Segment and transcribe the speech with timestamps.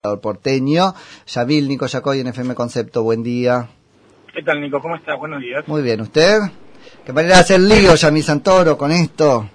[0.00, 0.94] porteño.
[1.26, 3.68] Yamil, Nico Yacoy en FM Concepto, buen día.
[4.32, 4.80] ¿Qué tal, Nico?
[4.80, 5.18] ¿Cómo estás?
[5.18, 5.68] Buenos días.
[5.68, 6.38] Muy bien, ¿usted?
[7.04, 9.46] ¿Qué manera de hacer lío, Yamil Santoro, con esto?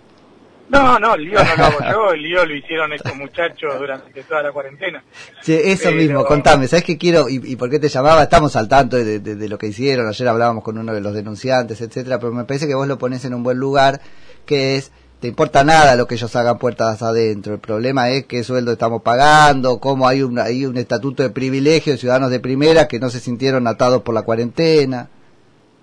[0.70, 4.24] No, no, el lío no lo hago yo, el lío lo hicieron estos muchachos durante
[4.24, 5.04] toda la cuarentena.
[5.42, 8.22] Sí, eso mismo, contame, ¿sabes qué quiero y, por qué te llamaba?
[8.22, 12.20] Estamos al tanto de, lo que hicieron, ayer hablábamos con uno de los denunciantes, etcétera,
[12.20, 14.00] pero me parece que vos lo pones en un buen lugar,
[14.46, 17.54] que es te importa nada lo que ellos hagan puertas adentro.
[17.54, 21.94] El problema es qué sueldo estamos pagando, cómo hay un, hay un estatuto de privilegio
[21.94, 25.10] de ciudadanos de primera que no se sintieron atados por la cuarentena.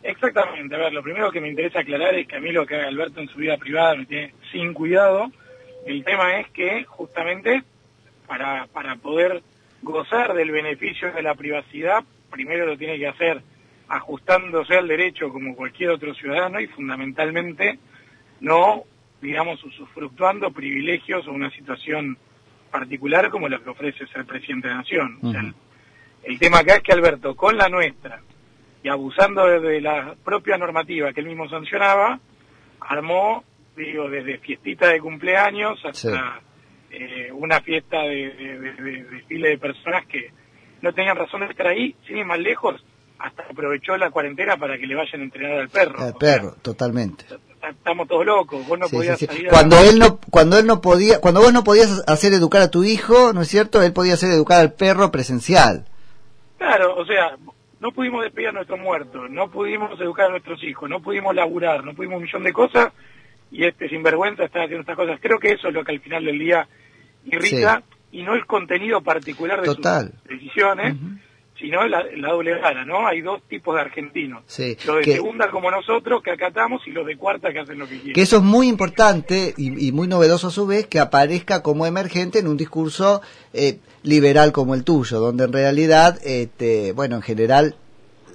[0.02, 0.74] Exactamente.
[0.74, 2.88] A ver, lo primero que me interesa aclarar es que a mí lo que haga
[2.88, 5.30] Alberto en su vida privada me tiene sin cuidado.
[5.86, 7.62] El tema es que justamente
[8.26, 9.42] para, para poder
[9.82, 13.42] gozar del beneficio de la privacidad, primero lo tiene que hacer
[13.88, 17.78] ajustándose al derecho como cualquier otro ciudadano y fundamentalmente
[18.40, 18.84] no
[19.22, 22.18] digamos, usufructuando privilegios o una situación
[22.70, 25.54] particular como la que ofrece ser presidente de la Nación.
[26.24, 28.20] el, tema acá es que Alberto, con la nuestra
[28.82, 32.18] y abusando de, la propia normativa que él mismo sancionaba,
[32.80, 33.44] armó,
[33.76, 36.40] digo, desde fiestita de cumpleaños hasta
[36.90, 40.32] eh, una fiesta de, de, desfile de personas que
[40.80, 42.84] no tenían razón de estar ahí, sin ir más lejos,
[43.20, 46.00] hasta aprovechó la cuarentena para que le vayan a entrenar al perro.
[46.00, 47.24] Al perro, totalmente
[47.70, 51.40] estamos todos locos, vos no podías salir cuando él no cuando él no podía cuando
[51.40, 53.82] vos no podías hacer educar a tu hijo, ¿no es cierto?
[53.82, 55.86] Él podía hacer educar al perro presencial.
[56.58, 57.36] Claro, o sea,
[57.80, 61.84] no pudimos despedir a nuestros muertos, no pudimos educar a nuestros hijos, no pudimos laburar,
[61.84, 62.92] no pudimos un millón de cosas
[63.50, 65.18] y este sinvergüenza está haciendo estas cosas.
[65.20, 66.66] Creo que eso es lo que al final del día
[67.26, 69.80] irrita y no el contenido particular de sus
[70.28, 70.96] decisiones
[71.58, 73.06] sino la, la doble gana, ¿no?
[73.06, 74.42] Hay dos tipos de argentinos.
[74.86, 77.96] los de segunda como nosotros, que acatamos, y los de cuarta que hacen lo que
[77.96, 78.14] quieren.
[78.14, 82.38] Que eso es muy importante y, muy novedoso a su vez, que aparezca como emergente
[82.38, 83.22] en un discurso
[83.52, 87.76] eh, liberal como el tuyo, donde en realidad, este, bueno, en general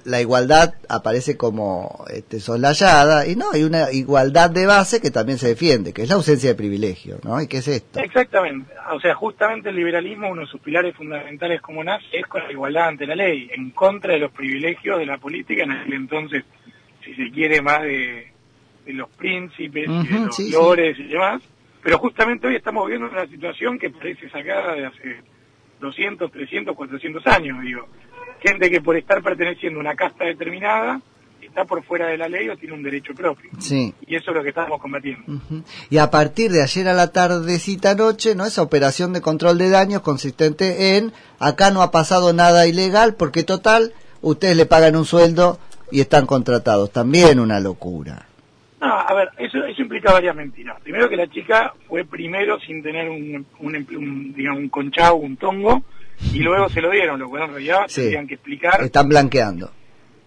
[0.07, 5.37] la igualdad aparece como este, soslayada y no, hay una igualdad de base que también
[5.37, 7.41] se defiende, que es la ausencia de privilegio, ¿no?
[7.41, 7.99] ¿Y qué es esto?
[7.99, 12.41] Exactamente, o sea, justamente el liberalismo, uno de sus pilares fundamentales como nace, es con
[12.41, 15.93] la igualdad ante la ley, en contra de los privilegios de la política en aquel
[15.93, 16.45] entonces,
[17.03, 18.31] si se quiere, más de,
[18.85, 21.41] los príncipes, y de los flores y demás,
[21.83, 25.21] pero justamente hoy estamos viendo una situación que parece sacada de hace
[25.81, 27.87] 200, 300, 400 años, digo
[28.41, 31.01] gente que por estar perteneciendo a una casta determinada
[31.41, 33.49] está por fuera de la ley o tiene un derecho propio.
[33.59, 33.93] Sí.
[34.05, 35.41] Y eso es lo que estamos combatiendo.
[35.89, 38.45] Y a partir de ayer a la tardecita noche, ¿no?
[38.45, 43.43] Esa operación de control de daños consistente en acá no ha pasado nada ilegal porque
[43.43, 45.59] total, ustedes le pagan un sueldo
[45.91, 46.91] y están contratados.
[46.91, 48.27] También una locura.
[48.79, 50.79] No, a ver, eso, eso implica varias mentiras.
[50.81, 55.35] Primero que la chica fue primero sin tener un, un, un digamos, un conchado, un
[55.37, 55.83] tongo,
[56.33, 58.81] y luego se lo dieron, lo cual en realidad tenían que explicar.
[58.81, 59.71] Están blanqueando.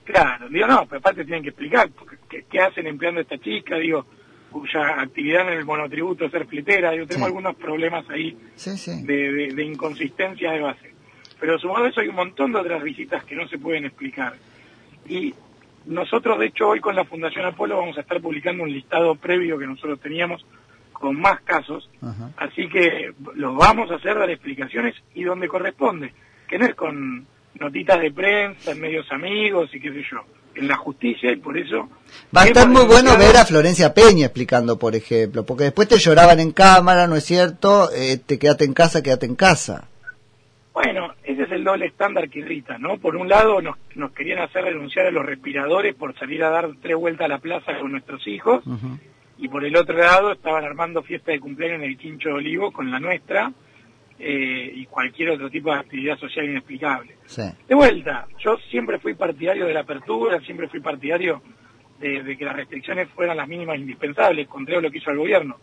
[0.04, 1.90] Claro, digo, no, pero aparte tienen que explicar
[2.28, 4.06] qué, hacen empleando a esta chica, digo,
[4.50, 8.36] cuya actividad en el monotributo es ser flitera, digo, tenemos algunos problemas ahí
[9.04, 10.94] De, de, inconsistencia de base.
[11.38, 14.34] Pero sumado a eso hay un montón de otras visitas que no se pueden explicar.
[15.08, 15.32] Y
[15.86, 19.58] nosotros, de hecho, hoy con la Fundación Apolo vamos a estar publicando un listado previo
[19.58, 20.44] que nosotros teníamos
[21.00, 21.88] con más casos,
[22.36, 26.12] así que los vamos a hacer, dar explicaciones y donde corresponde,
[26.46, 27.26] que no es con
[27.58, 30.18] notitas de prensa, en medios amigos y qué sé yo,
[30.54, 31.88] en la justicia y por eso...
[32.36, 35.98] Va a estar muy bueno ver a Florencia Peña explicando, por ejemplo, porque después te
[35.98, 37.90] lloraban en cámara, ¿no es cierto?
[37.92, 39.88] Eh, te quédate en casa, quédate en casa.
[40.74, 42.98] Bueno, ese es el doble estándar que irrita, ¿no?
[42.98, 46.68] Por un lado nos, nos querían hacer renunciar a los respiradores por salir a dar
[46.82, 48.62] tres vueltas a la plaza con nuestros hijos,
[49.40, 52.70] y por el otro lado estaban armando fiesta de cumpleaños en el Quincho de Olivo
[52.70, 53.50] con la nuestra
[54.18, 57.16] eh, y cualquier otro tipo de actividad social inexplicable.
[57.66, 61.40] De vuelta, yo siempre fui partidario de la apertura, siempre fui partidario
[61.98, 65.56] de, que las restricciones fueran las mínimas indispensables, contrario a lo que hizo el gobierno.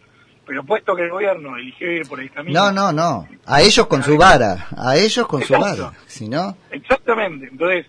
[0.44, 2.60] Pero puesto que el gobierno eligió ir por el camino...
[2.60, 3.28] No, no, no.
[3.46, 4.68] A ellos con su vara.
[4.76, 5.92] A ellos con su vara.
[6.08, 6.58] Si no...
[6.72, 7.50] Exactamente.
[7.52, 7.86] Entonces,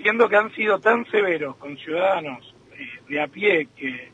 [0.00, 4.13] siendo que han sido tan severos con ciudadanos eh, de a pie que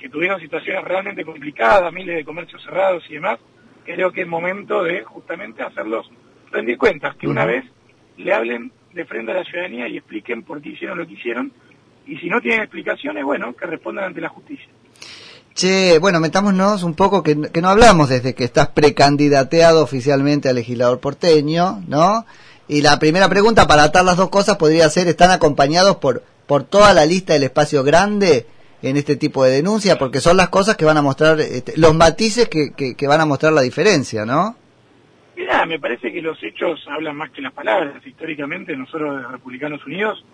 [0.00, 3.38] que tuvieron situaciones realmente complicadas, miles de comercios cerrados y demás,
[3.84, 6.10] creo que es momento de justamente hacerlos
[6.50, 7.64] rendir cuentas, que una vez
[8.16, 11.52] le hablen de frente a la ciudadanía y expliquen por qué hicieron lo que hicieron,
[12.06, 14.66] y si no tienen explicaciones, bueno, que respondan ante la justicia.
[15.54, 20.52] Che, bueno, metámonos un poco que, que no hablamos desde que estás precandidateado oficialmente a
[20.52, 22.24] legislador porteño, ¿no?
[22.68, 26.64] Y la primera pregunta para atar las dos cosas podría ser, ¿están acompañados por, por
[26.64, 28.46] toda la lista del espacio grande?
[28.82, 31.94] En este tipo de denuncia, porque son las cosas que van a mostrar, este, los
[31.94, 34.56] matices que, que, van a mostrar la diferencia, ¿no?
[35.36, 38.06] Mirá, me parece que los hechos hablan más que las palabras.
[38.06, 40.24] Históricamente nosotros de Republicanos Unidos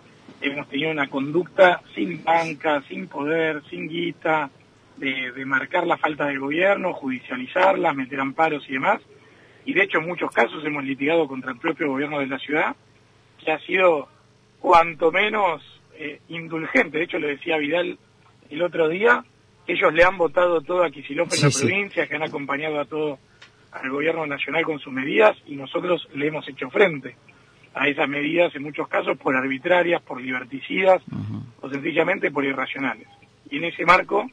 [0.40, 4.50] hemos tenido una conducta sin banca, sin poder, sin guita,
[4.96, 9.00] de, marcar la falta del gobierno, judicializarla, meter amparos y demás.
[9.64, 12.76] Y de hecho en muchos casos hemos litigado contra el propio gobierno de la ciudad,
[13.44, 14.08] que ha sido
[14.60, 15.62] cuanto menos
[15.94, 16.98] eh, indulgente.
[16.98, 17.98] De hecho lo decía Vidal
[18.50, 19.24] el otro día,
[19.66, 21.66] ellos le han votado todo a Kicillof en Sí, la sí.
[21.66, 23.18] provincia, que han acompañado a todo
[23.72, 27.16] al gobierno nacional con sus medidas y nosotros le hemos hecho frente
[27.74, 31.02] a esas medidas en muchos casos por arbitrarias, por liberticidas
[31.60, 33.06] o sencillamente por irracionales.
[33.50, 34.30] Y en ese marco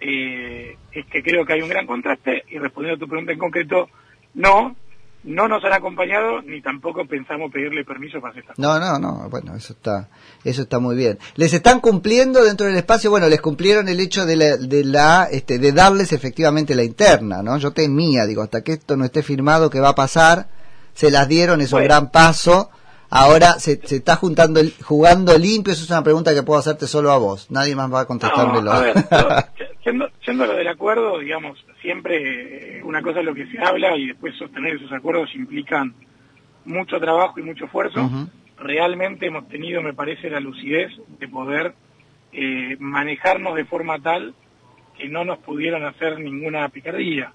[0.00, 3.38] eh, es que creo que hay un gran contraste y respondiendo a tu pregunta en
[3.38, 3.88] concreto,
[4.34, 4.74] no,
[5.24, 9.28] no nos han acompañado ni tampoco pensamos pedirle permiso para hacer esta No, no, no,
[9.30, 10.08] bueno, eso está,
[10.44, 11.18] eso está muy bien.
[11.36, 13.10] ¿Les están cumpliendo dentro del espacio?
[13.10, 17.42] Bueno, les cumplieron el hecho de la, de la, este, de darles efectivamente la interna,
[17.42, 17.56] ¿no?
[17.58, 20.48] Yo temía, digo, hasta que esto no esté firmado, ¿qué va a pasar?
[20.94, 22.70] Se las dieron, es un gran paso.
[23.14, 27.12] Ahora se, se está juntando, jugando limpio, eso es una pregunta que puedo hacerte solo
[27.12, 27.50] a vos.
[27.50, 28.62] Nadie más va a contestármelo.
[28.62, 29.28] No, a ver, yo-
[29.82, 33.96] siendo, siendo lo del acuerdo, digamos, siempre eh, una cosa es lo que se habla
[33.96, 35.92] y después sostener esos acuerdos implican
[36.64, 38.08] mucho trabajo y mucho esfuerzo.
[38.58, 41.74] Realmente hemos tenido, me parece, la lucidez de poder
[42.32, 44.34] eh, manejarnos de forma tal
[44.96, 47.32] que no nos pudieron hacer ninguna picardía.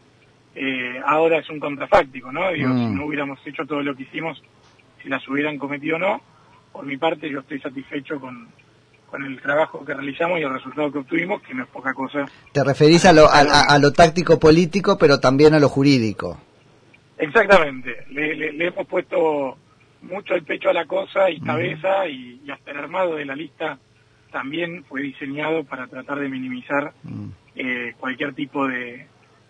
[0.55, 2.51] Eh, ahora es un contrafáctico, ¿no?
[2.51, 2.77] Digo, Mm.
[2.89, 4.41] si no hubiéramos hecho todo lo que hicimos,
[5.03, 6.21] si las hubieran cometido o no.
[6.71, 8.47] Por mi parte, yo estoy satisfecho con,
[9.09, 12.25] con el trabajo que realizamos y el resultado que obtuvimos, que no es poca cosa.
[12.51, 16.37] Te referís a lo, a, a- lo táctico político, pero también a lo jurídico.
[17.17, 19.57] Exactamente, le, le- le hemos puesto
[20.01, 23.35] mucho el pecho a la cosa y cabeza y, y hasta el armado de la
[23.35, 23.79] lista
[24.31, 29.07] también fue diseñado para tratar de minimizar Mm, eh, cualquier tipo de,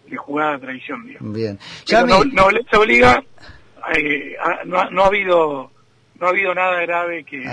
[0.07, 1.05] de jugada de traición.
[1.07, 1.33] Digamos.
[1.33, 1.59] Bien.
[1.87, 3.23] Yami, no, nobleza obliga,
[3.97, 5.71] eh, a- no, no ha habido
[6.19, 7.43] no ha habido nada grave que,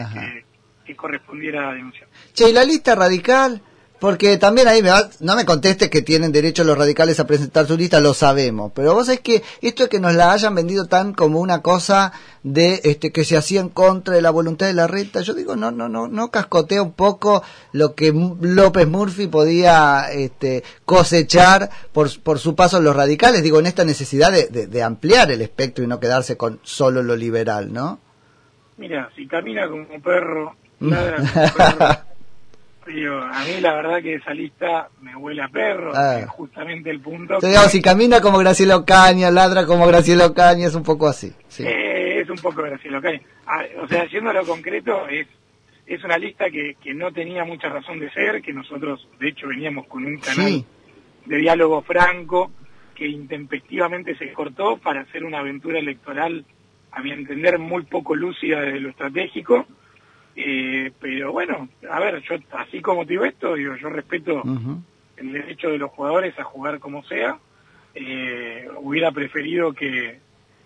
[0.84, 2.08] que correspondiera a denunciar.
[2.34, 3.60] Che, ¿y la lista radical?
[4.00, 7.64] Porque también ahí me va- no me contestes que tienen derecho los radicales a presentar
[7.66, 8.72] su lista, lo sabemos.
[8.74, 12.12] Pero vos es que esto es que nos la hayan vendido tan como una cosa
[12.42, 15.22] de este que se hacía en contra de la voluntad de la reta.
[15.22, 17.42] Yo digo, no, no, no, no cascotea un poco
[17.72, 23.42] lo que López Murphy podía este, cosechar por, por su paso en los radicales.
[23.42, 27.02] Digo, en esta necesidad de, de- de ampliar el espectro y no quedarse con solo
[27.02, 28.00] lo liberal, ¿no?
[28.76, 30.56] Mira, si camina como perro,
[32.86, 36.16] Digo, a mí la verdad que esa lista me huele a perro, Ah.
[36.18, 37.34] que es justamente el punto.
[37.34, 41.32] Entonces, digamos, si camina como Graciela Ocaña, ladra como Graciela Ocaña, es un poco así.
[41.48, 41.64] Sí.
[41.66, 43.20] Eh, es un poco Graciela Ocaña.
[43.46, 45.26] Ah, O sea, yendo a lo concreto, es,
[45.86, 49.48] es una lista que, que no tenía mucha razón de ser, que nosotros, de hecho,
[49.48, 50.66] veníamos con un canal Sí.
[51.24, 52.50] de diálogo franco
[52.94, 56.44] que intempestivamente se cortó para hacer una aventura electoral,
[56.92, 59.66] a mi entender, muy poco lúcida desde lo estratégico.
[60.36, 64.42] Eh, pero bueno, a ver, yo así como te digo esto, digo, yo respeto
[65.16, 67.38] el derecho de los jugadores a jugar como sea.
[67.94, 70.18] Eh, hubiera preferido que,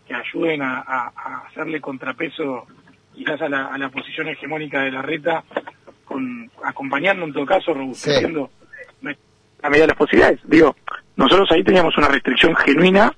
[0.06, 2.66] que ayuden a, a- a hacerle contrapeso
[3.14, 5.44] quizás a la, a la posición hegemónica de la reta,
[6.06, 8.50] con, acompañando en todo caso, robusteciendo
[9.60, 10.40] a medida de las posibilidades.
[10.44, 10.74] Digo,
[11.16, 13.12] nosotros ahí teníamos una restricción genuina,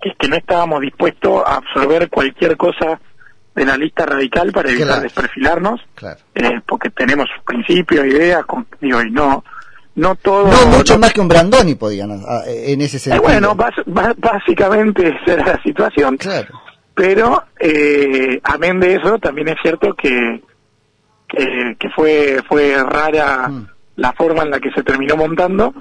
[0.00, 2.98] que es que no estábamos dispuestos a absorber cualquier cosa
[3.58, 5.02] de la lista radical para evitar Claro.
[5.02, 6.20] desperfilarnos Claro.
[6.34, 9.44] eh, porque tenemos principios, ideas, con, digo, y no,
[9.96, 10.46] no todo...
[10.50, 13.22] No mucho más que un Brandoni podían, ah, eh, en ese Eh, sentido.
[13.22, 16.48] bueno, bas- básicamente esa era la situación, Claro.
[16.94, 20.42] pero eh, amén de eso, también es cierto que,
[21.28, 23.66] que, que fue, fue rara Mm.
[23.96, 25.74] la forma en la que se terminó montando,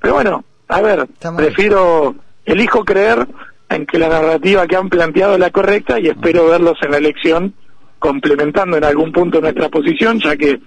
[0.00, 1.06] pero bueno, a ver,
[1.36, 3.26] prefiero, elijo creer
[3.70, 6.98] en que la narrativa que han planteado es la correcta y espero verlos en la
[6.98, 7.54] elección
[7.98, 10.58] complementando en algún punto nuestra posición, ya que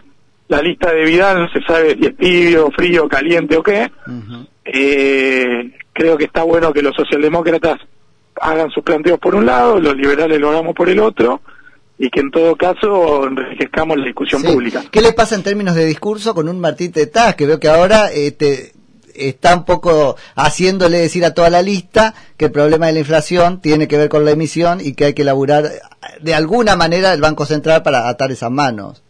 [0.48, 3.92] la lista de Vidal no se sabe si es tibio, frío, caliente o qué.
[4.66, 7.80] Eh, creo que está bueno que los socialdemócratas
[8.42, 11.42] hagan sus planteos por un lado, los liberales lo hagamos por el otro,
[11.98, 14.48] y que en todo caso enriquezcamos la discusión Sí.
[14.48, 14.84] pública.
[14.92, 17.36] ¿Qué le pasa en términos de discurso con un Martín Tetaz?
[17.36, 18.72] Que veo que ahora este,
[19.16, 23.62] está un poco haciéndole decir a toda la lista que el problema de la inflación
[23.62, 25.70] tiene que ver con la emisión y que hay que elaborar
[26.22, 29.04] de alguna manera el Banco Central para atar esas manos.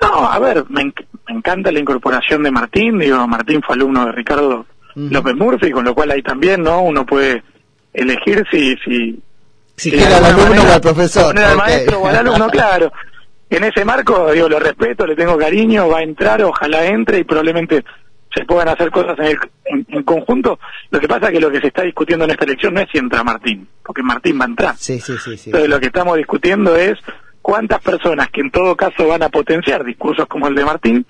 [0.00, 4.06] No, a ver, me, enc- me encanta la incorporación de Martín, digo, Martín fue alumno
[4.06, 5.08] de Ricardo Ujú.
[5.10, 6.82] López Murphy, con lo cual ahí también, ¿no?
[6.82, 7.42] Uno puede
[7.94, 8.74] elegir si...
[8.84, 9.20] si
[9.76, 11.38] Si de quiere al alumno o al profesor.
[11.38, 12.92] al maestro o al alumno, claro.
[13.48, 17.24] En ese marco, digo, lo respeto, le tengo cariño, va a entrar, ojalá entre y
[17.24, 17.84] probablemente
[18.34, 20.58] se puedan hacer cosas en, en, conjunto.
[20.90, 22.88] Lo que pasa es que lo que se está discutiendo en esta elección no es
[22.90, 24.76] si entra Martín, porque Martín va a entrar.
[24.76, 25.36] Sí, sí, sí.
[25.36, 26.98] sí Entonces lo que estamos discutiendo es
[27.42, 31.06] cuántas personas que en todo caso van a potenciar discursos como el de Martín,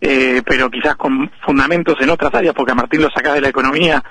[0.00, 3.48] eh, pero quizás con fundamentos en otras áreas, porque a Martín lo saca de la
[3.48, 4.02] economía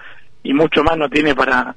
[0.42, 1.76] y mucho más no tiene para,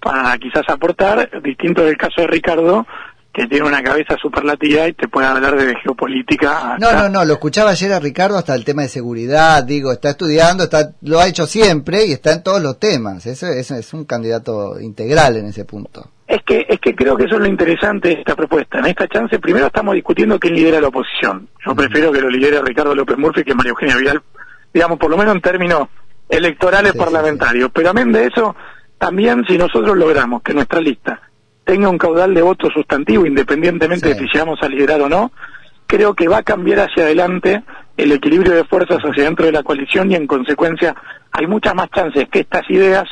[0.00, 2.86] para quizás aportar, distinto del caso de Ricardo,
[3.32, 6.76] que tiene una cabeza superlativa y te puede hablar de geopolítica.
[6.80, 10.10] No, no, no, lo escuchaba ayer a Ricardo hasta el tema de seguridad, digo, está
[10.10, 13.26] estudiando, está, lo ha hecho siempre y está en todos los temas.
[13.26, 16.10] Eso, es un candidato integral en ese punto.
[16.26, 18.78] Es que, es que creo que eso es lo interesante de esta propuesta.
[18.78, 21.48] En esta chance, primero estamos discutiendo quién lidera la oposición.
[21.64, 24.22] Yo prefiero que lo lidere Ricardo López Murphy que María Eugenia Vidal,
[24.72, 25.88] digamos, por lo menos en términos
[26.28, 27.70] electorales parlamentarios.
[27.72, 28.54] Pero amén de eso,
[28.98, 31.20] también si nosotros logramos que nuestra lista
[31.70, 35.30] tenga un caudal de votos sustantivo, independientemente de si llegamos a liderar o no,
[35.86, 37.62] creo que va a cambiar hacia adelante
[37.96, 40.96] el equilibrio de fuerzas hacia dentro de la coalición y en consecuencia
[41.30, 43.04] hay muchas más chances que estas ideas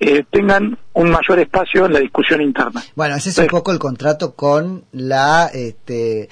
[0.00, 2.82] eh, tengan un mayor espacio en la discusión interna.
[2.96, 6.28] Bueno, ese es un poco el contrato con la, este,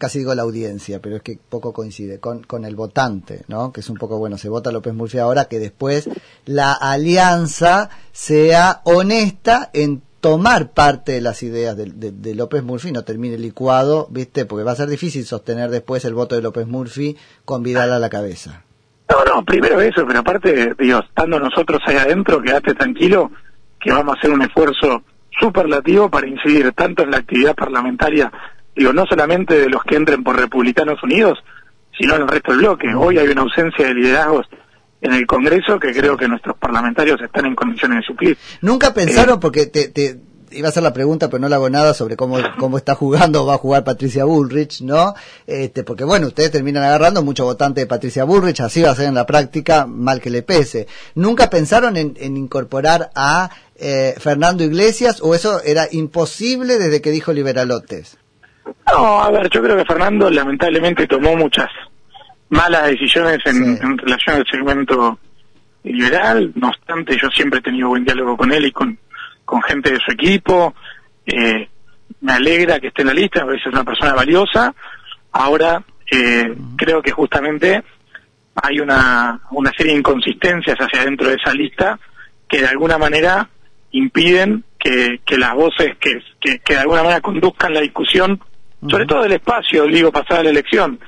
[0.00, 3.72] casi digo la audiencia, pero es que poco coincide, con, con el votante, ¿no?
[3.72, 6.10] Que es un poco, bueno, se vota López Murphy ahora, que después
[6.44, 13.36] la alianza sea honesta en tomar parte de las ideas de, López Murphy no termine
[13.36, 14.46] licuado, ¿viste?
[14.46, 17.14] Porque va a ser difícil sostener después el voto de López Murphy
[17.44, 18.62] con Vidal a la cabeza.
[19.10, 23.32] No, no, primero eso, pero aparte, Dios, estando nosotros ahí adentro, quédate tranquilo
[23.78, 25.02] que vamos a hacer un esfuerzo
[25.38, 28.32] superlativo para incidir tanto en la actividad parlamentaria,
[28.74, 31.38] digo, no solamente de los que entren por Republicanos Unidos,
[32.00, 32.94] sino en el resto del bloque.
[32.94, 34.46] Hoy hay una ausencia de liderazgos
[35.00, 38.38] en el Congreso que creo que nuestros parlamentarios están en condiciones de suplir.
[38.60, 40.18] Nunca pensaron, eh, porque te, te,
[40.54, 43.42] iba a hacer la pregunta, pero no le hago nada sobre cómo, cómo está jugando
[43.42, 45.14] o va a jugar Patricia Bullrich, ¿no?
[45.46, 49.08] Este, porque bueno, ustedes terminan agarrando mucho votante de Patricia Bullrich, así va a ser
[49.08, 50.86] en la práctica, mal que le pese.
[51.14, 57.10] ¿Nunca pensaron en, en incorporar a eh, Fernando Iglesias o eso era imposible desde que
[57.10, 58.18] dijo Liberalotes?
[58.90, 61.68] No, a ver, yo creo que Fernando lamentablemente tomó muchas
[62.50, 65.18] malas decisiones en, relación al segmento
[65.82, 68.98] liberal, no obstante yo siempre he tenido buen diálogo con él y con,
[69.44, 70.74] con gente de su equipo,
[71.26, 71.68] eh,
[72.20, 74.74] me alegra que esté en la lista, a veces es una persona valiosa,
[75.32, 77.82] ahora eh, creo que justamente
[78.54, 81.98] hay una, una serie de inconsistencias hacia dentro de esa lista
[82.48, 83.48] que de alguna manera
[83.90, 88.40] impiden que, que las voces que, que, que de alguna manera conduzcan la discusión,
[88.88, 91.00] sobre todo del espacio, digo, pasada la elección,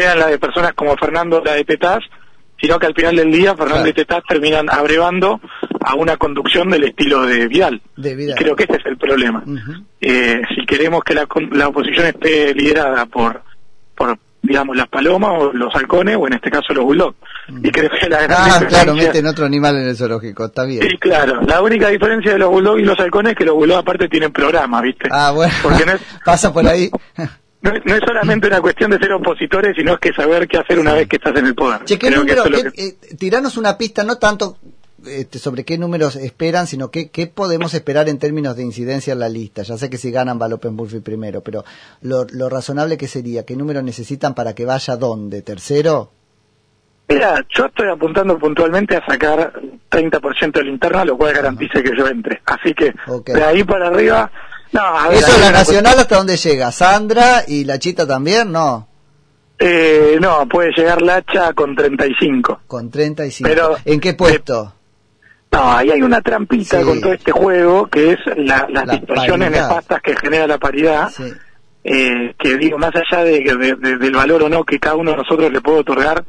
[0.00, 2.00] sean la de personas como Fernando la de Tetaz,
[2.60, 5.40] sino que al final del día Fernando y Tetaz terminan abrevando
[5.80, 7.80] a una conducción del estilo de Vidal.
[8.36, 9.42] creo que ese es el problema.
[10.00, 13.42] eh, si queremos que la, la oposición esté liderada por,
[13.96, 17.16] por digamos, las palomas o los halcones, o en este caso los bulldogs.
[17.62, 20.82] Y creo que la gran Ah, claro, meten otro animal en el zoológico, está bien.
[20.88, 21.40] Sí, claro.
[21.42, 24.32] La única diferencia de los bulldogs y los halcones es que los bulldogs aparte tienen
[24.32, 25.08] programa, ¿viste?
[25.10, 25.52] Ah, bueno.
[25.62, 25.92] Porque no
[26.24, 26.88] Pasa por ahí.
[27.60, 30.94] No, es solamente una cuestión de ser opositores, sino es que saber qué hacer una
[30.94, 31.84] vez que estás en el poder.
[31.84, 34.58] Che, ¿qué número, eh, tiranos una pista, no tanto
[35.06, 39.20] este, sobre qué números esperan, sino qué, qué podemos esperar en términos de incidencia en
[39.20, 39.62] la lista.
[39.62, 41.64] Ya sé que si ganan va López Murphy primero, pero
[42.02, 45.42] lo, lo razonable que sería, ¿qué número necesitan para que vaya dónde?
[45.42, 46.10] ¿Tercero?
[47.08, 49.52] Mira, yo estoy apuntando puntualmente a sacar
[49.90, 52.42] 30% de la interna, lo cual garantice que yo entre.
[52.44, 52.92] Así que
[53.24, 54.30] de ahí para arriba
[54.72, 56.70] no, ¿Eso es la nacional hasta dónde llega?
[56.72, 58.52] ¿Sandra y la chita también?
[58.52, 58.88] No.
[59.58, 62.60] Eh, no, puede llegar Lacha con 35.
[62.66, 63.48] Con 35.
[63.48, 64.74] Pero, ¿En qué puesto?
[65.50, 70.14] no, ahí hay una trampita con todo este juego, que es las situaciones nefastas que
[70.16, 71.10] genera la paridad.
[71.84, 75.50] Eh, que digo, más allá de, del valor o no que cada uno de nosotros
[75.50, 76.24] le puede otorgar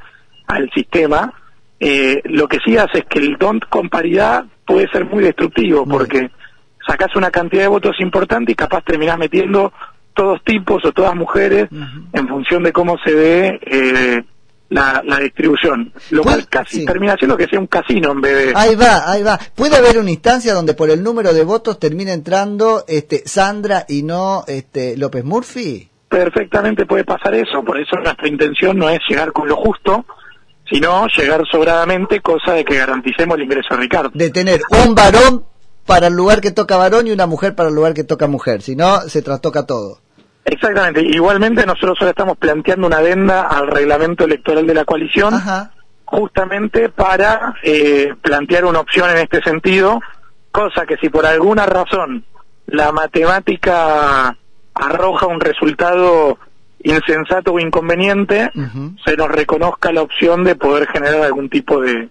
[0.48, 1.34] al sistema,
[1.80, 5.86] eh, lo que sí hace es que el DONT con paridad puede ser muy destructivo,
[5.86, 6.30] porque
[6.90, 9.72] sacás una cantidad de votos importante y capaz terminás metiendo
[10.14, 11.70] todos tipos o todas mujeres
[12.14, 14.24] en función de cómo se ve eh,
[14.70, 18.54] la, distribución, lo cual casi termina siendo que sea un casino en vez de...
[18.56, 19.40] Ahí va, ahí va.
[19.56, 24.04] ¿Puede haber una instancia donde por el número de votos termine entrando este Sandra y
[24.04, 25.90] no este López Murphy?
[26.08, 30.06] Perfectamente puede pasar eso, por eso nuestra intención no es llegar con lo justo,
[30.70, 34.12] sino llegar sobradamente, cosa de que garanticemos el ingreso de Ricardo.
[34.14, 35.46] De tener un varón
[35.90, 38.62] para el lugar que toca varón y una mujer para el lugar que toca mujer,
[38.62, 39.98] si no, se trastoca todo.
[40.46, 45.34] Exactamente, igualmente nosotros ahora estamos planteando una adenda al reglamento electoral de la coalición,
[46.06, 50.00] justamente para eh, plantear una opción en este sentido,
[50.52, 52.24] cosa que si por alguna razón
[52.68, 54.38] la matemática
[54.76, 56.38] arroja un resultado
[56.84, 58.52] insensato o inconveniente,
[59.04, 62.10] se nos reconozca la opción de poder generar algún tipo de,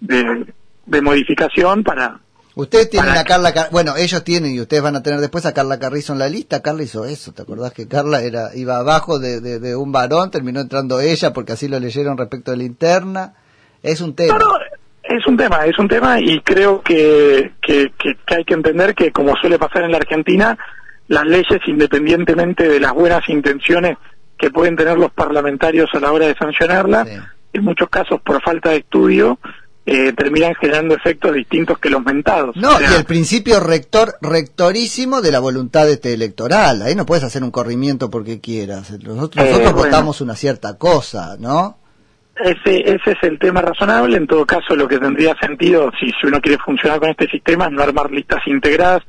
[0.00, 2.21] de, modificación para...
[2.54, 5.78] Ustedes tienen a Carla, bueno, ellos tienen y ustedes van a tener después a Carla
[5.78, 6.60] Carrizo en la lista.
[6.60, 10.60] Carla hizo eso, ¿te acordás que Carla era iba abajo de, de, un varón, terminó
[10.60, 13.34] entrando ella porque así lo leyeron respecto de la interna?
[13.82, 14.38] Es un tema.
[15.02, 19.12] es un tema, es un tema y creo que, que, que hay que entender que
[19.12, 20.58] como suele pasar en la Argentina,
[21.08, 23.96] las leyes, independientemente de las buenas intenciones
[24.38, 27.08] que pueden tener los parlamentarios a la hora de sancionarlas,
[27.52, 29.38] en muchos casos por falta de estudio,
[29.84, 32.54] eh, terminan generando efectos distintos que los mentados.
[32.56, 36.82] No, y el principio rector, rectorísimo de la voluntad este electoral.
[36.82, 38.90] Ahí no puedes hacer un corrimiento porque quieras.
[38.92, 41.78] Nosotros, nosotros eh, votamos una cierta cosa, ¿no?
[42.36, 44.16] Ese, ese es el tema razonable.
[44.16, 47.66] En todo caso, lo que tendría sentido, si, si uno quiere funcionar con este sistema,
[47.66, 49.02] es no armar listas integradas,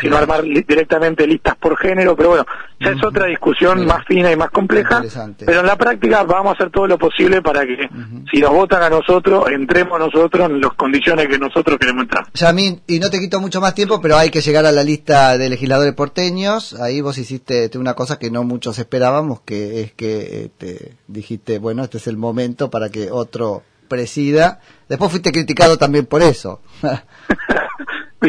[0.00, 2.46] sino armar directamente listas por género, pero bueno,
[2.80, 5.02] ya es otra discusión más fina y más compleja,
[5.44, 7.88] pero en la práctica vamos a hacer todo lo posible para que
[8.30, 12.26] si nos votan a nosotros, entremos nosotros en las condiciones que nosotros queremos entrar.
[12.34, 15.36] Yamín, y no te quito mucho más tiempo, pero hay que llegar a la lista
[15.36, 19.92] de legisladores porteños, ahí vos hiciste este, una cosa que no muchos esperábamos, que es
[19.92, 25.32] que te este, dijiste, bueno, este es el momento para que otro presida, después fuiste
[25.32, 26.60] criticado también por eso.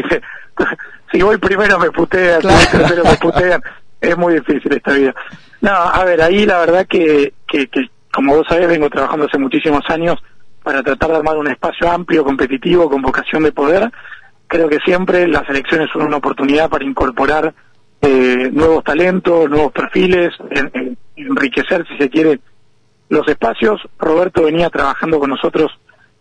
[1.12, 3.62] si voy primero me putean, si voy tercero me putean,
[4.00, 5.14] es muy difícil esta vida.
[5.60, 9.38] No, a ver, ahí la verdad que, que, que, como vos sabés, vengo trabajando hace
[9.38, 10.16] muchísimos años
[10.62, 13.90] para tratar de armar un espacio amplio, competitivo, con vocación de poder.
[14.46, 17.54] Creo que siempre las elecciones son una oportunidad para incorporar
[18.02, 20.30] eh, nuevos talentos, nuevos perfiles,
[21.16, 22.40] enriquecer, si se quiere,
[23.08, 23.80] los espacios.
[23.98, 25.70] Roberto venía trabajando con nosotros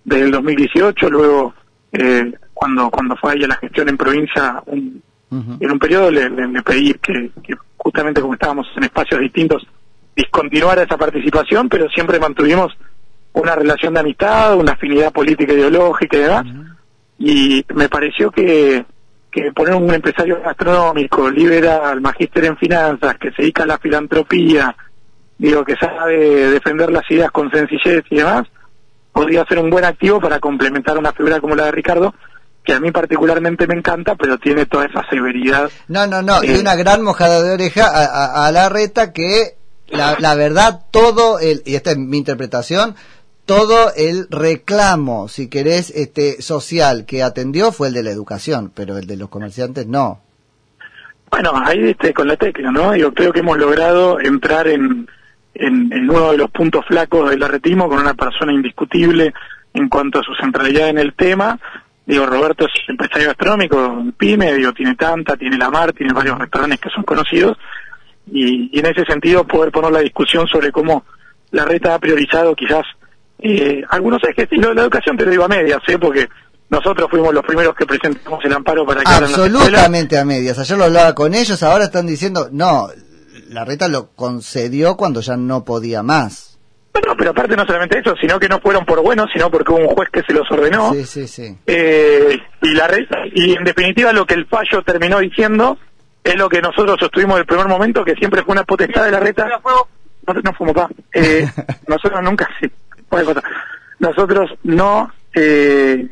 [0.03, 1.53] desde el 2018, luego
[1.91, 6.29] eh, cuando cuando fue ahí a la gestión en provincia, en un periodo le,
[6.61, 7.31] pedí que,
[7.77, 9.65] justamente como estábamos en espacios distintos,
[10.13, 12.77] discontinuara esa participación, pero siempre mantuvimos
[13.31, 16.45] una relación de amistad, una afinidad política ideológica y demás.
[17.17, 18.83] Y me pareció que,
[19.31, 24.75] que poner un empresario gastronómico, liberal, magíster en finanzas, que se dedica a la filantropía,
[25.37, 28.47] digo, que sabe defender las ideas con sencillez y demás,
[29.13, 32.13] podría ser un buen activo para complementar una figura como la de Ricardo,
[32.69, 35.71] que a mí particularmente me encanta, pero tiene toda esa severidad.
[35.87, 39.55] No, no, no, y eh, una gran mojada de oreja a, la reta que
[39.87, 42.93] la, verdad, todo el, y esta es mi interpretación,
[43.47, 48.99] todo el reclamo, si querés, este, social que atendió fue el de la educación, pero
[48.99, 50.21] el de los comerciantes no.
[51.31, 52.95] Bueno, ahí este, con la tecla, ¿no?
[52.95, 55.07] Yo creo que hemos logrado entrar en,
[55.55, 59.33] en, en uno de los puntos flacos del arretismo con una persona indiscutible
[59.73, 61.59] en cuanto a su centralidad en el tema,
[62.09, 66.79] Digo, Roberto es empresario gastronómico, pyme, digo, tiene Tanta, tiene La Mar, tiene varios restaurantes
[66.79, 67.55] que son conocidos,
[68.25, 71.05] y, en ese sentido poder poner la discusión sobre cómo
[71.51, 72.83] la reta ha priorizado quizás
[73.37, 75.99] eh, algunos lo de la educación te lo digo a medias, ¿eh?
[75.99, 76.27] porque
[76.71, 80.57] nosotros fuimos los primeros que presentamos el amparo para que Absolutamente a medias.
[80.57, 82.87] Ayer lo hablaba con ellos, ahora están diciendo, no,
[83.49, 86.48] la reta lo concedió cuando ya no podía más.
[87.05, 89.79] No, pero aparte no solamente eso, sino que no fueron por buenos, sino porque hubo
[89.79, 90.93] un juez que se los ordenó.
[90.93, 91.57] Sí, sí, sí.
[91.65, 92.89] Eh, y, la
[93.33, 95.77] y en definitiva lo que el fallo terminó diciendo
[96.23, 99.19] es lo que nosotros sostuvimos del primer momento, que siempre fue una potestad de la
[99.19, 99.47] reta.
[99.47, 100.89] No, no fumo, pa.
[101.13, 101.47] Eh,
[101.87, 102.69] nosotros nunca, sí,
[103.99, 106.07] Nosotros no, eh,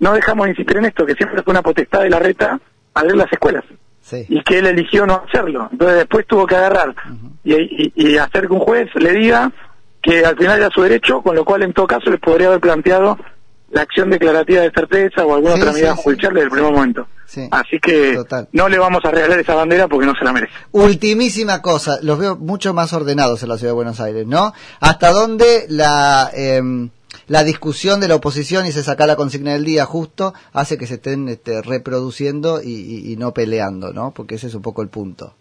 [0.00, 2.60] no dejamos de insistir en esto, que siempre fue una potestad de la reta
[2.94, 3.64] abrir las escuelas.
[4.00, 4.24] Sí.
[4.28, 5.68] Y que él eligió no hacerlo.
[5.72, 6.94] Entonces después tuvo que agarrar
[7.42, 9.50] y, y hacer que un juez le diga
[10.06, 12.60] que al final era su derecho, con lo cual en todo caso les podría haber
[12.60, 13.18] planteado
[13.70, 17.06] la acción declarativa de certeza o alguna otra medida judicial desde el primer momento.
[17.50, 18.16] Así que
[18.52, 20.52] no le vamos a regalar esa bandera porque no se la merece.
[20.70, 24.52] Ultimísima cosa, los veo mucho más ordenados en la ciudad de Buenos Aires, ¿no?
[24.80, 26.90] ¿Hasta dónde la, em,
[27.26, 30.86] la discusión de la oposición y se saca la consigna del día justo hace que
[30.86, 34.12] se estén este, reproduciendo y, y, no peleando, ¿no?
[34.12, 35.34] Porque ese es un poco el punto.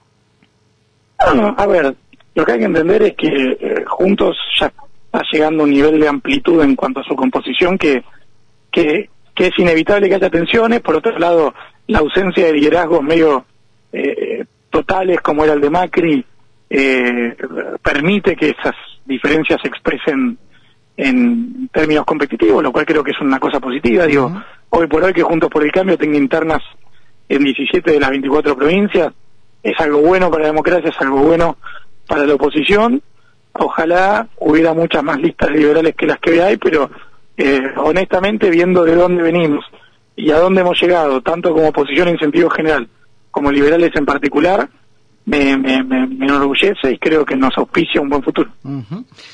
[1.20, 1.96] a ver,
[2.36, 3.58] lo que hay que entender es que eh,
[3.96, 8.04] juntos ya está llegando a un nivel de amplitud en cuanto a su composición que,
[8.72, 10.82] que, es inevitable que haya tensiones.
[10.82, 11.54] Por otro lado,
[11.88, 13.46] la ausencia de liderazgos medio
[13.92, 16.26] eh, totales como era el de Macri
[16.70, 17.36] eh,
[17.82, 20.38] permite que esas diferencias se expresen
[20.98, 24.06] en términos competitivos, lo cual creo que es una cosa positiva.
[24.06, 24.32] Digo,
[24.70, 26.62] hoy por hoy que Juntos por el Cambio tenga internas
[27.28, 29.14] en 17 de las 24 provincias,
[29.64, 31.58] es algo bueno para la democracia, es algo bueno
[32.08, 33.02] para la oposición.
[33.58, 36.90] Ojalá hubiera muchas más listas liberales que las que hay, pero
[37.38, 39.66] eh, honestamente, viendo de dónde venimos
[40.16, 42.90] y a dónde hemos llegado, tanto como oposición en sentido general,
[43.32, 44.70] como liberales en particular,
[45.26, 48.52] me, me, me, enorgullece y creo que nos auspicia un buen futuro.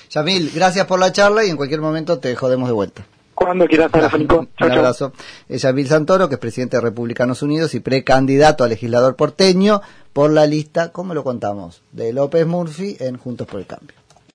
[0.10, 3.04] Yamil, gracias por la charla y en cualquier momento te jodemos de vuelta.
[3.34, 5.14] Cuando quieras, Un abrazo.
[5.50, 9.82] Es Yamil Santoro, que es presidente de Republicanos Unidos y precandidato a legislador porteño
[10.14, 11.82] por la lista, ¿cómo lo contamos?
[11.92, 14.01] De López Murphy en Juntos por el Cambio.